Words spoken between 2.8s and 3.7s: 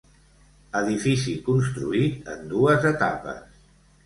etapes.